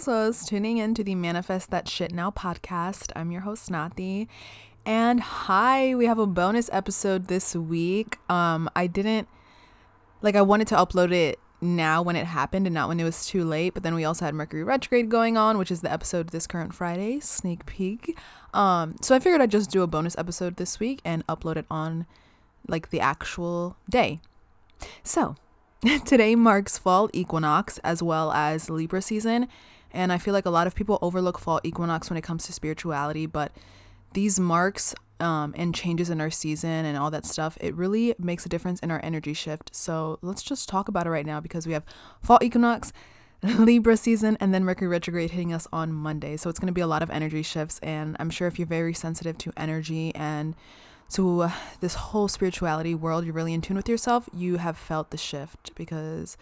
[0.00, 3.12] Tuning in to the Manifest That Shit Now podcast.
[3.14, 4.28] I'm your host, Nathi.
[4.86, 8.16] And hi, we have a bonus episode this week.
[8.30, 9.28] Um, I didn't
[10.22, 13.26] like I wanted to upload it now when it happened and not when it was
[13.26, 13.74] too late.
[13.74, 16.74] But then we also had Mercury retrograde going on, which is the episode this current
[16.74, 18.16] Friday, sneak peek.
[18.54, 21.66] Um, so I figured I'd just do a bonus episode this week and upload it
[21.70, 22.06] on
[22.66, 24.20] like the actual day.
[25.02, 25.36] So
[26.06, 29.46] today marks fall equinox as well as Libra season.
[29.92, 32.52] And I feel like a lot of people overlook fall equinox when it comes to
[32.52, 33.52] spirituality, but
[34.12, 38.46] these marks um, and changes in our season and all that stuff, it really makes
[38.46, 39.74] a difference in our energy shift.
[39.74, 41.84] So let's just talk about it right now because we have
[42.22, 42.92] fall equinox,
[43.42, 46.36] Libra season, and then Mercury retrograde hitting us on Monday.
[46.36, 47.78] So it's going to be a lot of energy shifts.
[47.82, 50.54] And I'm sure if you're very sensitive to energy and
[51.10, 55.10] to uh, this whole spirituality world, you're really in tune with yourself, you have felt
[55.10, 56.36] the shift because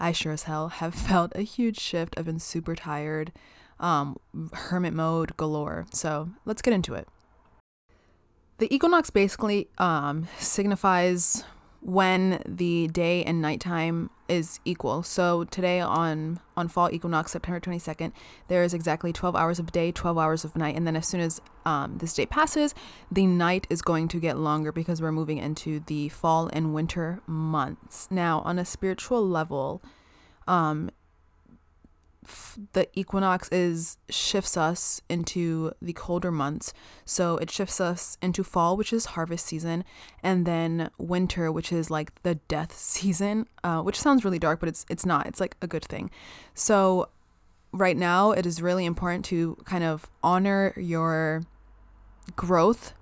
[0.00, 2.14] I sure as hell have felt a huge shift.
[2.16, 3.32] I've been super tired
[3.78, 4.18] um,
[4.52, 5.86] hermit mode galore.
[5.92, 7.08] So let's get into it.
[8.58, 11.44] The equinox basically um, signifies
[11.80, 15.02] when the day and nighttime is equal.
[15.02, 18.12] So today on on fall equinox, September 22nd,
[18.48, 21.20] there is exactly 12 hours of day, 12 hours of night, and then as soon
[21.20, 22.74] as um, this day passes,
[23.10, 27.22] the night is going to get longer because we're moving into the fall and winter
[27.26, 28.08] months.
[28.10, 29.82] Now, on a spiritual level,
[30.50, 30.90] um,
[32.72, 36.72] the equinox is shifts us into the colder months.
[37.04, 39.84] So it shifts us into fall, which is harvest season,
[40.22, 43.46] and then winter, which is like the death season.
[43.62, 45.26] Uh, which sounds really dark, but it's it's not.
[45.26, 46.10] It's like a good thing.
[46.52, 47.08] So
[47.72, 51.42] right now, it is really important to kind of honor your
[52.34, 52.92] growth,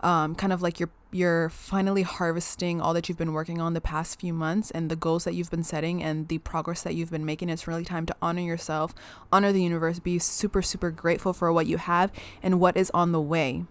[0.00, 3.80] um, kind of like your you're finally harvesting all that you've been working on the
[3.80, 7.10] past few months and the goals that you've been setting and the progress that you've
[7.10, 7.48] been making.
[7.48, 8.94] It's really time to honor yourself,
[9.32, 13.12] honor the universe, be super, super grateful for what you have and what is on
[13.12, 13.64] the way.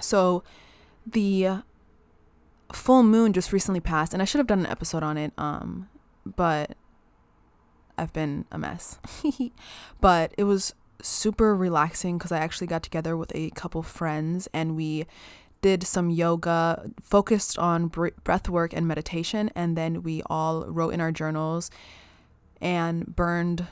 [0.00, 0.42] So,
[1.06, 1.62] the
[2.72, 5.88] full moon just recently passed, and I should have done an episode on it, um,
[6.24, 6.76] but
[7.96, 8.98] I've been a mess.
[10.00, 14.76] but it was super relaxing because I actually got together with a couple friends and
[14.76, 15.06] we
[15.62, 21.00] did some yoga focused on breath work and meditation and then we all wrote in
[21.00, 21.70] our journals
[22.60, 23.66] and burned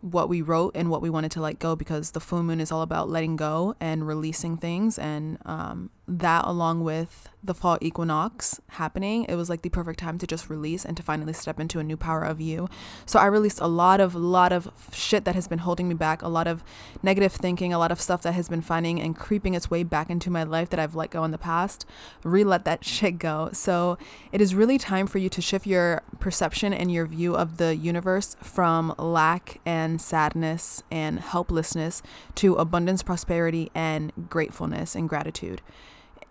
[0.00, 2.72] what we wrote and what we wanted to let go because the full moon is
[2.72, 8.60] all about letting go and releasing things and um, that along with the fall equinox
[8.68, 11.80] happening it was like the perfect time to just release and to finally step into
[11.80, 12.68] a new power of you.
[13.06, 16.22] So i released a lot of lot of shit that has been holding me back
[16.22, 16.62] a lot of
[17.02, 20.10] negative thinking a lot of stuff that has been finding and creeping its way back
[20.10, 21.84] into my life that i've let go in the past.
[22.22, 23.50] Re-let that shit go.
[23.52, 23.98] So
[24.30, 27.74] it is really time for you to shift your perception and your view of the
[27.76, 32.02] universe from lack and sadness and helplessness
[32.36, 35.60] to abundance prosperity and gratefulness and gratitude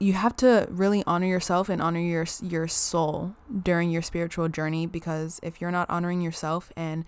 [0.02, 4.88] you have to really honor yourself and honor your your soul during your spiritual journey
[4.88, 7.06] because if you're not honoring yourself and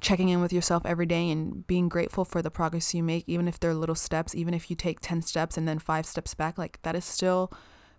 [0.00, 3.48] checking in with yourself every day and being grateful for the progress you make even
[3.48, 6.56] if they're little steps even if you take 10 steps and then 5 steps back
[6.56, 7.52] like that is still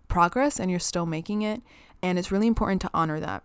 [0.08, 1.62] progress and you're still making it
[2.02, 3.44] and it's really important to honor that.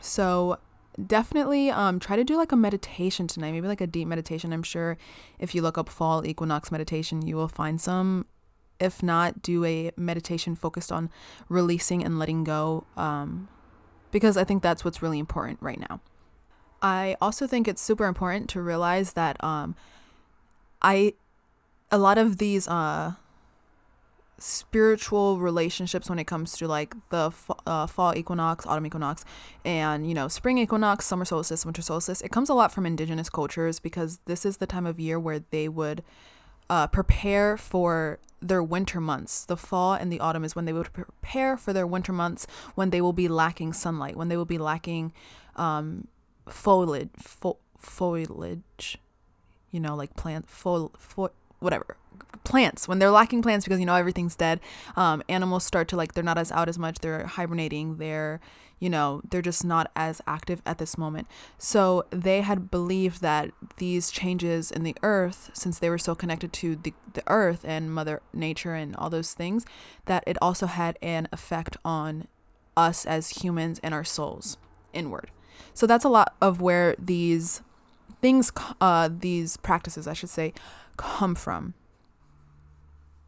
[0.00, 0.58] So
[1.06, 4.52] definitely um try to do like a meditation tonight maybe like a deep meditation.
[4.52, 4.98] I'm sure
[5.38, 8.26] if you look up fall equinox meditation you will find some
[8.80, 11.10] if not, do a meditation focused on
[11.48, 13.48] releasing and letting go, um,
[14.10, 16.00] because I think that's what's really important right now.
[16.82, 19.74] I also think it's super important to realize that um,
[20.82, 21.14] I,
[21.90, 23.14] a lot of these uh,
[24.38, 27.32] spiritual relationships when it comes to like the
[27.66, 29.24] uh, fall equinox, autumn equinox,
[29.64, 32.20] and you know spring equinox, summer solstice, winter solstice.
[32.20, 35.40] It comes a lot from indigenous cultures because this is the time of year where
[35.50, 36.02] they would
[36.70, 39.44] uh, prepare for their winter months.
[39.44, 42.90] The fall and the autumn is when they would prepare for their winter months when
[42.90, 45.12] they will be lacking sunlight, when they will be lacking
[45.56, 46.08] um,
[46.48, 48.98] foliage, fo- foliage,
[49.70, 51.32] you know, like plant, fo- fo-
[51.64, 51.96] whatever,
[52.44, 54.60] plants when they're lacking plants because you know everything's dead
[54.96, 58.38] um, animals start to like they're not as out as much they're hibernating they're
[58.84, 61.26] you know they're just not as active at this moment.
[61.56, 66.52] So they had believed that these changes in the earth since they were so connected
[66.54, 69.64] to the, the earth and mother nature and all those things
[70.04, 72.28] that it also had an effect on
[72.76, 74.58] us as humans and our souls
[74.92, 75.30] inward.
[75.72, 77.62] So that's a lot of where these
[78.20, 80.52] things uh, these practices i should say
[80.96, 81.74] come from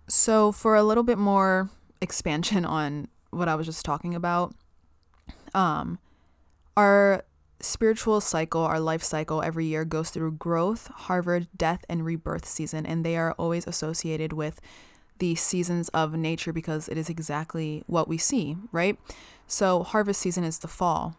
[0.08, 1.70] so, for a little bit more
[2.00, 4.54] expansion on what I was just talking about,
[5.54, 5.98] um,
[6.76, 7.24] our
[7.60, 12.86] spiritual cycle, our life cycle every year goes through growth, harvest, death, and rebirth season,
[12.86, 14.60] and they are always associated with
[15.18, 18.98] the seasons of nature because it is exactly what we see, right?
[19.46, 21.16] So, harvest season is the fall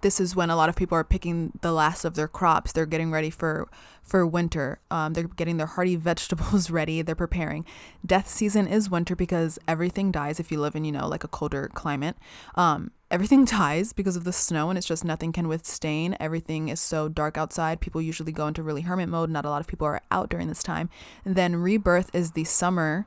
[0.00, 2.72] this is when a lot of people are picking the last of their crops.
[2.72, 3.68] They're getting ready for
[4.02, 4.78] for winter.
[4.90, 7.02] Um, they're getting their hearty vegetables ready.
[7.02, 7.64] They're preparing.
[8.04, 11.28] Death season is winter because everything dies if you live in you know like a
[11.28, 12.16] colder climate.
[12.54, 16.16] Um, everything dies because of the snow and it's just nothing can withstand.
[16.20, 17.80] Everything is so dark outside.
[17.80, 19.30] People usually go into really hermit mode.
[19.30, 20.88] Not a lot of people are out during this time.
[21.24, 23.06] And then rebirth is the summer.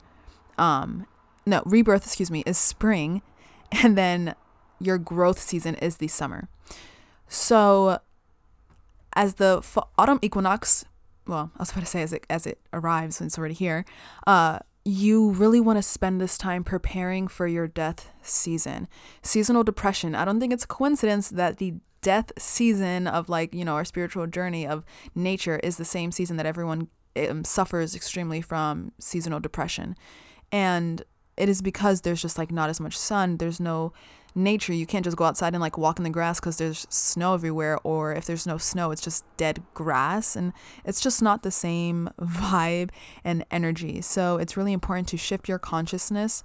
[0.58, 1.06] Um,
[1.46, 3.22] no, rebirth, excuse me, is spring,
[3.72, 4.36] and then
[4.80, 6.48] your growth season is the summer.
[7.28, 8.00] So,
[9.14, 9.64] as the
[9.98, 10.86] autumn equinox,
[11.28, 13.86] well, I was about to say as it as it arrives and it's already here,
[14.26, 18.88] uh, you really want to spend this time preparing for your death season.
[19.22, 20.16] Seasonal depression.
[20.16, 23.86] I don't think it's a coincidence that the death season of like you know our
[23.86, 24.84] spiritual journey of
[25.14, 26.88] nature is the same season that everyone
[27.18, 29.96] um, suffers extremely from seasonal depression,
[30.52, 31.04] and
[31.38, 33.38] it is because there's just like not as much sun.
[33.38, 33.94] There's no
[34.36, 34.74] nature.
[34.74, 37.80] You can't just go outside and like walk in the grass because there's snow everywhere,
[37.84, 40.36] or if there's no snow, it's just dead grass.
[40.36, 40.54] And
[40.86, 42.90] it's just not the same vibe
[43.24, 44.02] and energy.
[44.02, 46.44] So it's really important to shift your consciousness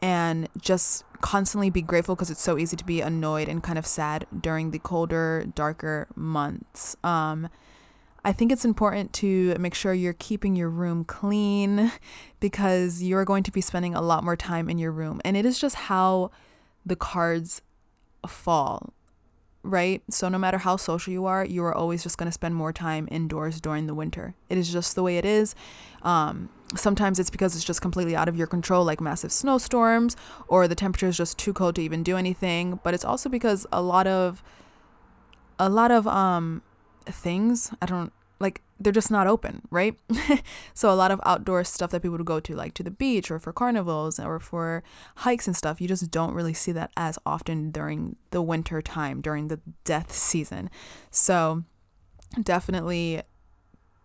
[0.00, 3.86] and just constantly be grateful because it's so easy to be annoyed and kind of
[3.86, 6.96] sad during the colder, darker months.
[7.02, 7.48] Um,
[8.24, 11.92] I think it's important to make sure you're keeping your room clean
[12.40, 15.20] because you're going to be spending a lot more time in your room.
[15.24, 16.30] And it is just how
[16.84, 17.62] the cards
[18.26, 18.92] fall,
[19.62, 20.02] right?
[20.10, 22.72] So no matter how social you are, you are always just going to spend more
[22.72, 24.34] time indoors during the winter.
[24.48, 25.54] It is just the way it is.
[26.02, 30.16] Um, sometimes it's because it's just completely out of your control, like massive snowstorms,
[30.48, 32.80] or the temperature is just too cold to even do anything.
[32.82, 34.42] But it's also because a lot of
[35.58, 36.62] a lot of um
[37.06, 38.12] things I don't
[38.80, 39.98] they're just not open, right?
[40.74, 43.30] so a lot of outdoor stuff that people would go to, like to the beach
[43.30, 44.82] or for carnivals or for
[45.16, 49.20] hikes and stuff, you just don't really see that as often during the winter time,
[49.20, 50.70] during the death season.
[51.10, 51.64] So
[52.42, 53.22] definitely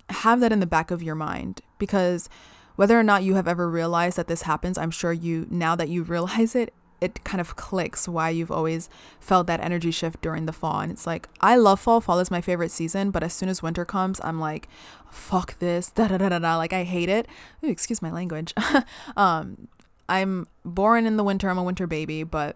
[0.10, 2.30] have that in the back of your mind because
[2.75, 5.90] whether or not you have ever realized that this happens, I'm sure you now that
[5.90, 8.89] you realize it, it kind of clicks why you've always
[9.19, 10.79] felt that energy shift during the fall.
[10.79, 12.00] And it's like, I love fall.
[12.00, 13.11] Fall is my favorite season.
[13.11, 14.69] But as soon as winter comes, I'm like,
[15.09, 15.89] fuck this.
[15.89, 16.57] Da da da da da.
[16.57, 17.27] Like, I hate it.
[17.63, 18.53] Ooh, excuse my language.
[19.17, 19.67] um,
[20.07, 21.50] I'm born in the winter.
[21.50, 22.55] I'm a winter baby, but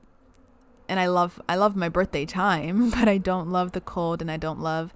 [0.90, 4.32] and I love I love my birthday time, but I don't love the cold and
[4.32, 4.94] I don't love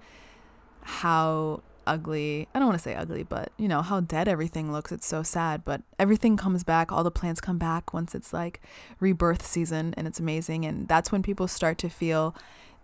[0.82, 2.48] how ugly.
[2.54, 4.92] I don't want to say ugly, but you know how dead everything looks.
[4.92, 6.92] It's so sad, but everything comes back.
[6.92, 8.60] All the plants come back once it's like
[9.00, 10.64] rebirth season, and it's amazing.
[10.64, 12.34] And that's when people start to feel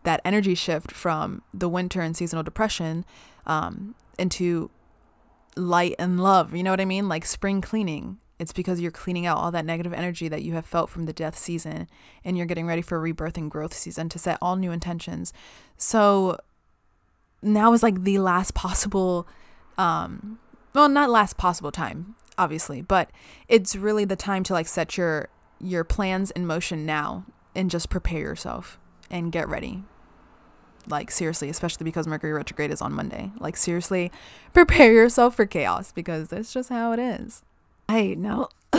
[0.04, 3.04] that energy shift from the winter and seasonal depression
[3.46, 4.70] um, into
[5.56, 6.54] light and love.
[6.54, 7.08] You know what I mean?
[7.08, 8.18] Like spring cleaning.
[8.38, 11.12] It's because you're cleaning out all that negative energy that you have felt from the
[11.12, 11.88] death season
[12.24, 15.32] and you're getting ready for rebirth and growth season to set all new intentions.
[15.76, 16.38] So
[17.42, 19.26] now is like the last possible
[19.76, 20.38] um
[20.74, 23.10] well not last possible time obviously but
[23.48, 25.28] it's really the time to like set your
[25.60, 27.24] your plans in motion now
[27.54, 28.78] and just prepare yourself
[29.10, 29.82] and get ready.
[30.86, 33.32] Like seriously especially because mercury retrograde is on monday.
[33.38, 34.10] Like seriously
[34.52, 37.42] prepare yourself for chaos because that's just how it is.
[37.88, 38.48] I know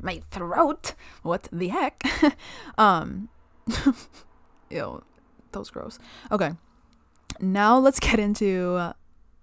[0.00, 0.94] my throat.
[1.22, 2.02] What the heck?
[2.78, 3.28] Um
[4.70, 5.02] ew
[5.52, 5.98] that was gross.
[6.30, 6.52] Okay
[7.42, 8.94] now let's get into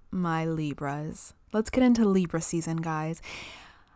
[0.09, 1.33] my Libras.
[1.51, 3.21] Let's get into Libra season, guys.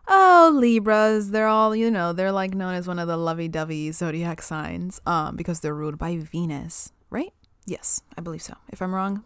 [0.06, 4.42] Oh, Libras, they're all, you know, they're like known as one of the lovey-dovey zodiac
[4.42, 7.32] signs um because they're ruled by Venus, right?
[7.66, 8.54] Yes, I believe so.
[8.70, 9.24] If I'm wrong,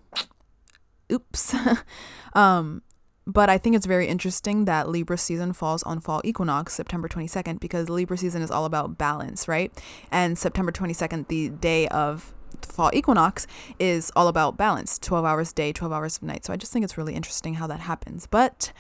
[1.13, 1.55] oops.
[2.35, 2.83] um
[3.27, 7.61] but I think it's very interesting that Libra season falls on fall equinox, September 22nd,
[7.61, 9.71] because Libra season is all about balance, right?
[10.11, 13.47] And September 22nd, the day of fall equinox
[13.79, 16.45] is all about balance 12 hours day 12 hours of night.
[16.45, 18.27] So i just think it's really interesting how that happens.
[18.27, 18.73] But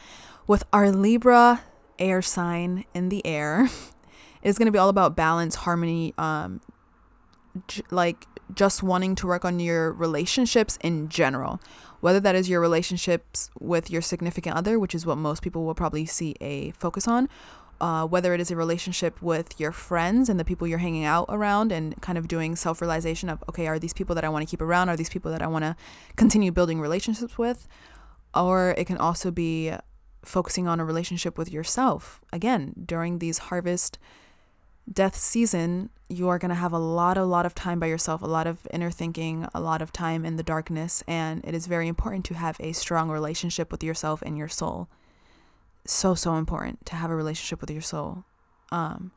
[0.47, 1.63] with our libra
[1.99, 3.69] air sign in the air
[4.43, 6.61] it's going to be all about balance harmony um
[7.67, 11.61] j- like just wanting to work on your relationships in general.
[12.01, 15.75] Whether that is your relationships with your significant other which is what most people will
[15.75, 17.29] probably see a focus on
[17.81, 21.27] uh, whether it is a relationship with your friends and the people you're hanging out
[21.29, 24.47] around and kind of doing self realization of, okay, are these people that I want
[24.47, 24.89] to keep around?
[24.89, 25.77] Are these people that I want to
[26.17, 27.69] continue building relationships with?
[28.35, 29.73] Or it can also be
[30.25, 32.21] focusing on a relationship with yourself.
[32.33, 33.99] Again, during these harvest
[34.91, 38.23] death season, you are going to have a lot, a lot of time by yourself,
[38.23, 41.05] a lot of inner thinking, a lot of time in the darkness.
[41.07, 44.89] And it is very important to have a strong relationship with yourself and your soul.
[45.89, 48.25] So, so important to have a relationship with your soul.
[48.71, 49.11] Um,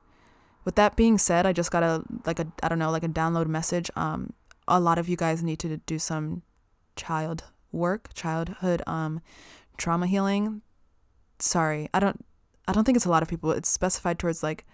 [0.64, 3.10] with that being said, I just got a, like a, I don't know, like a
[3.10, 3.92] download message.
[3.98, 4.32] Um,
[4.70, 6.44] a lot of you guys need to do some
[6.96, 9.20] child work, childhood, um,
[9.76, 10.62] trauma healing.
[11.40, 12.24] Sorry, I don't,
[12.70, 13.52] I don't think it's a lot of people.
[13.52, 14.66] It's specified towards like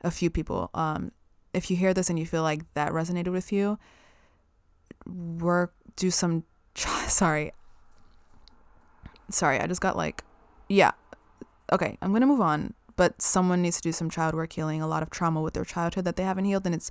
[0.00, 0.70] a few people.
[0.74, 1.12] Um,
[1.54, 3.78] if you hear this and you feel like that resonated with you,
[5.06, 6.42] work, do some,
[6.74, 7.52] sorry.
[9.30, 10.24] Sorry, I just got like,
[10.68, 10.90] yeah.
[11.72, 12.74] Okay, I'm to move on.
[12.96, 15.66] But someone needs to do some child work healing, a lot of trauma with their
[15.66, 16.90] childhood that they haven't healed, and it's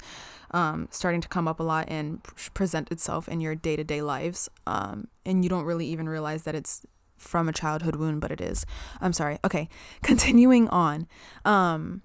[0.51, 2.22] um, starting to come up a lot and
[2.53, 4.48] present itself in your day to day lives.
[4.67, 6.86] Um, and you don't really even realize that it's
[7.17, 8.67] from a childhood wound, but it is.
[9.01, 9.39] I'm sorry.
[9.44, 9.67] Okay,
[10.03, 11.08] continuing on.
[11.44, 12.03] Um,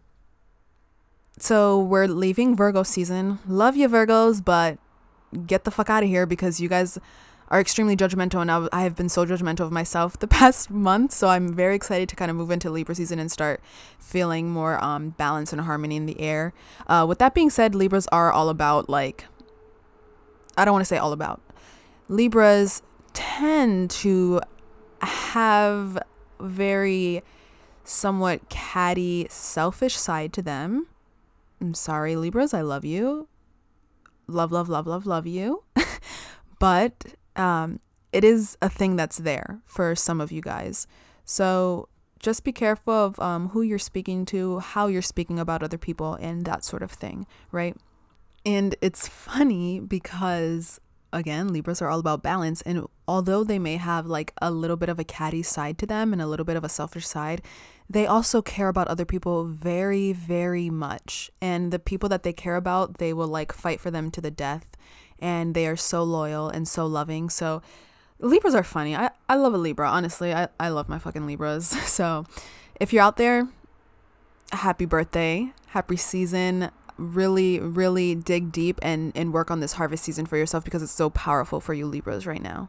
[1.39, 3.39] so we're leaving Virgo season.
[3.47, 4.79] Love you, Virgos, but
[5.47, 6.99] get the fuck out of here because you guys
[7.51, 11.29] are extremely judgmental and I have been so judgmental of myself the past month so
[11.29, 13.61] i'm very excited to kind of move into libra season and start
[13.99, 16.53] feeling more um, balance and harmony in the air
[16.87, 19.25] uh, with that being said libras are all about like
[20.57, 21.41] i don't want to say all about
[22.09, 24.41] libras tend to
[25.03, 25.99] have
[26.39, 27.23] very
[27.85, 30.87] somewhat catty selfish side to them
[31.61, 33.29] I'm sorry, Libras, I love you.
[34.27, 35.63] Love, love, love, love, love you.
[36.59, 37.81] but um,
[38.13, 40.87] it is a thing that's there for some of you guys.
[41.25, 45.79] So just be careful of um, who you're speaking to, how you're speaking about other
[45.79, 47.77] people, and that sort of thing, right?
[48.45, 50.81] And it's funny because,
[51.13, 52.63] again, Libras are all about balance.
[52.63, 56.13] And although they may have like a little bit of a catty side to them
[56.13, 57.43] and a little bit of a selfish side,
[57.89, 61.31] they also care about other people very, very much.
[61.41, 64.31] And the people that they care about, they will like fight for them to the
[64.31, 64.77] death.
[65.21, 67.31] And they are so loyal and so loving.
[67.31, 67.63] So
[68.19, 68.97] Libras are funny.
[68.97, 70.33] I, I love a Libra, honestly.
[70.33, 71.77] I, I love my fucking Libras.
[71.91, 72.25] So
[72.81, 73.49] if you're out there,
[74.53, 76.71] happy birthday, happy season.
[76.97, 80.93] Really, really dig deep and, and work on this harvest season for yourself because it's
[80.93, 82.69] so powerful for you Libras right now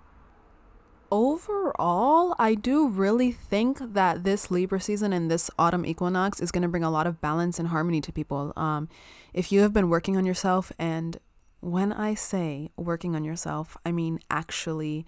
[1.11, 6.61] overall, I do really think that this Libra season and this autumn equinox is going
[6.63, 8.53] to bring a lot of balance and harmony to people.
[8.55, 8.87] Um,
[9.33, 11.17] if you have been working on yourself, and
[11.61, 15.05] when I say working on yourself, I mean actually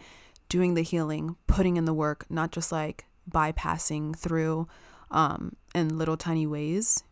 [0.49, 4.67] doing the healing, putting in the work, not just like bypassing through
[5.11, 7.03] um, in little tiny ways.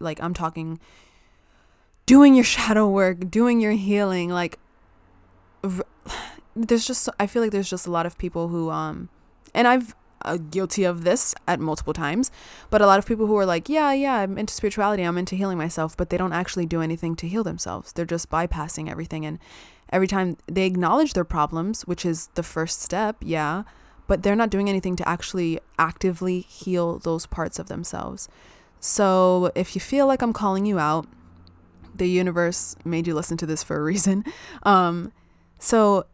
[0.00, 0.80] Like I'm talking
[2.06, 4.58] doing your shadow work, doing your healing, like
[6.56, 9.08] there's just I feel like there's just a lot of people who um
[9.54, 12.30] and I've uh, guilty of this at multiple times,
[12.70, 15.36] but a lot of people who are like, yeah, yeah, I'm into spirituality, I'm into
[15.36, 17.92] healing myself, but they don't actually do anything to heal themselves.
[17.92, 19.38] They're just bypassing everything and
[19.90, 23.62] every time they acknowledge their problems, which is the first step, yeah,
[24.06, 28.28] but they're not doing anything to actually actively heal those parts of themselves.
[28.80, 31.06] So, if you feel like I'm calling you out,
[31.94, 34.24] the universe made you listen to this for a reason.
[34.62, 35.12] Um,
[35.58, 36.06] so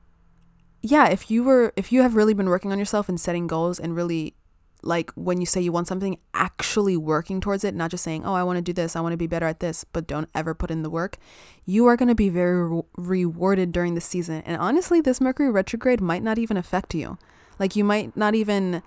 [0.84, 3.80] yeah, if you were if you have really been working on yourself and setting goals
[3.80, 4.34] and really
[4.82, 8.34] like when you say you want something actually working towards it not just saying oh
[8.34, 10.54] i want to do this i want to be better at this but don't ever
[10.54, 11.16] put in the work
[11.64, 14.42] you are going to be very re- rewarded during the season.
[14.44, 17.16] And honestly this mercury retrograde might not even affect you.
[17.58, 18.82] Like you might not even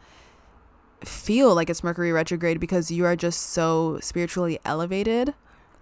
[1.04, 5.34] feel like it's mercury retrograde because you are just so spiritually elevated.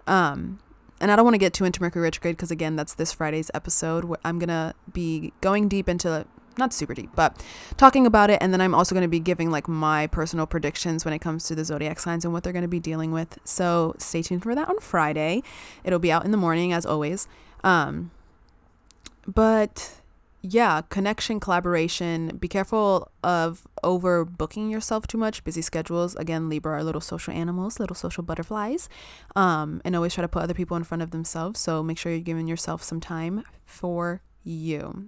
[0.07, 0.59] Um
[1.05, 3.51] and I don't want to get too into Mercury retrograde because again, that's this Friday's
[3.53, 4.11] episode.
[4.25, 6.25] I'm gonna be going deep into
[6.57, 7.45] not super deep, but
[7.77, 11.13] talking about it, and then I'm also to be giving like my personal predictions when
[11.13, 13.37] it comes to the zodiac signs and what they're to be dealing with.
[13.43, 15.43] So stay tuned for that on Friday.
[15.83, 17.27] It'll be out in the morning as always.
[17.63, 18.09] Um,
[19.27, 20.01] but
[20.47, 22.37] yeah, connection, collaboration.
[22.37, 25.43] Be careful of overbooking yourself too much.
[25.43, 26.15] Busy schedules.
[26.15, 28.87] Again, Libra are little social animals, little social butterflies,
[29.35, 31.59] um, and always try to put other people in front of themselves.
[31.59, 35.07] So make sure you're giving yourself some time for you.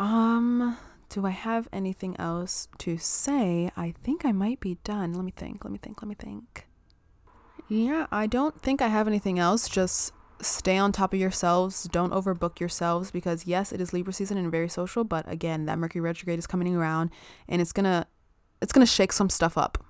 [0.00, 0.76] Um,
[1.08, 3.70] do I have anything else to say?
[3.76, 5.12] I think I might be done.
[5.12, 5.64] Let me think.
[5.64, 6.02] Let me think.
[6.02, 6.66] Let me think.
[7.68, 9.68] Yeah, I don't think I have anything else.
[9.68, 11.84] Just stay on top of yourselves.
[11.84, 15.78] Don't overbook yourselves because yes, it is Libra season and very social, but again, that
[15.78, 17.10] Mercury retrograde is coming around
[17.48, 18.06] and it's gonna
[18.60, 19.84] it's gonna shake some stuff up.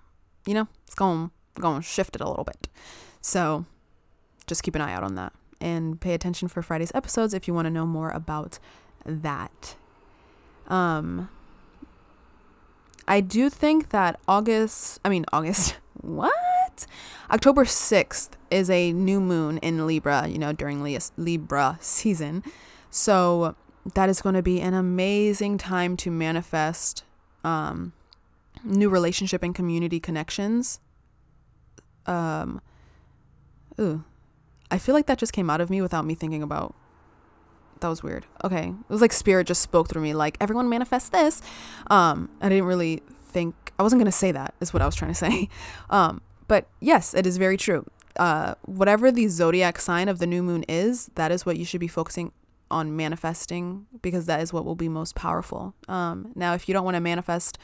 [0.47, 2.69] You know, it's going going to shift it a little bit.
[3.21, 3.67] So
[4.47, 7.55] just keep an eye out on that and pay attention for Friday's episodes if you
[7.55, 8.59] want to know more about
[9.05, 9.77] that.
[10.69, 11.29] Um
[13.07, 16.87] I do think that August, I mean August, what?
[17.31, 20.83] October 6th is a new moon in Libra, you know, during
[21.17, 22.43] Libra season.
[22.91, 23.57] So
[23.95, 27.05] that is going to be an amazing time to manifest
[27.45, 27.93] um,
[28.65, 30.81] new relationship and community connections.
[32.07, 32.61] Um,
[33.81, 34.05] ooh,
[34.71, 36.75] I feel like that just came out of me without me thinking about.
[37.81, 38.27] That was weird.
[38.43, 41.41] Okay, it was like spirit just spoke through me, like everyone manifest this.
[41.89, 44.55] Um, I didn't really think I wasn't gonna say that.
[44.61, 45.49] Is what I was trying to say.
[45.91, 47.85] Um, but yes, it is very true.
[48.17, 51.81] Uh, whatever the zodiac sign of the new moon is, that is what you should
[51.81, 52.33] be focusing
[52.71, 55.75] on manifesting because that is what will be most powerful.
[55.89, 57.59] Um, now, if you don't want to manifest,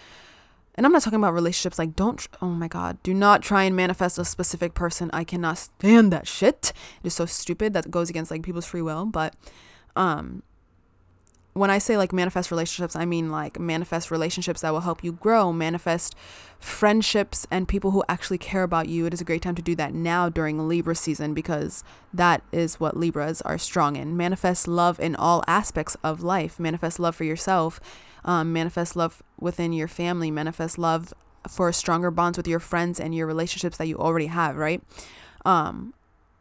[0.76, 3.76] and I'm not talking about relationships, like, don't, oh my God, do not try and
[3.76, 5.10] manifest a specific person.
[5.12, 6.72] I cannot stand that shit.
[7.02, 9.04] It is so stupid that goes against like people's free will.
[9.04, 9.34] But,
[9.94, 10.42] um,
[11.54, 15.12] when I say like manifest relationships, I mean like manifest relationships that will help you
[15.12, 16.16] grow, manifest
[16.58, 19.06] friendships and people who actually care about you.
[19.06, 22.80] It is a great time to do that now during Libra season because that is
[22.80, 24.16] what Libras are strong in.
[24.16, 27.80] Manifest love in all aspects of life, manifest love for yourself,
[28.24, 31.14] um, manifest love within your family, manifest love
[31.48, 34.82] for stronger bonds with your friends and your relationships that you already have, right?
[35.44, 35.94] Um,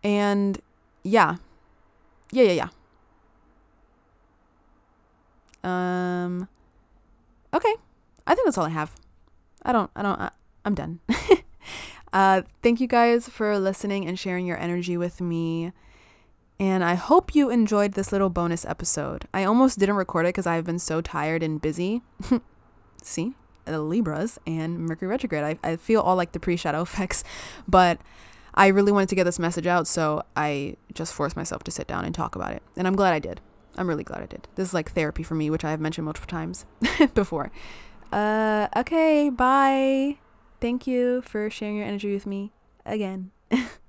[0.04, 0.60] and
[1.04, 1.36] yeah,
[2.32, 2.68] yeah, yeah, yeah.
[5.64, 6.48] Um,
[7.54, 7.76] okay.
[8.26, 8.94] I think that's all I have.
[9.64, 10.32] I don't, I don't, I,
[10.66, 11.00] I'm done.
[12.14, 15.72] uh, thank you guys for listening and sharing your energy with me.
[16.60, 19.28] And I hope you enjoyed this little bonus episode.
[19.34, 22.02] I almost didn't record it because I've been so tired and busy.
[23.04, 23.34] See,
[23.66, 25.58] the Libras and Mercury retrograde.
[25.64, 27.24] I, I feel all like the pre shadow effects,
[27.68, 28.00] but
[28.54, 31.88] I really wanted to get this message out, so I just forced myself to sit
[31.88, 32.62] down and talk about it.
[32.78, 33.42] And I'm glad I did.
[33.78, 34.48] I'm really glad I did.
[34.56, 36.66] This is like therapy for me, which I have mentioned multiple times
[37.14, 37.52] before.
[38.12, 40.18] Uh, okay, bye.
[40.62, 42.54] Thank you for sharing your energy with me
[42.86, 43.32] again.